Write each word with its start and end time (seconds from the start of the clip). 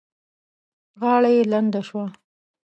غاړه 0.99 1.29
يې 1.35 1.43
لنده 1.51 1.81
شوه. 1.87 2.05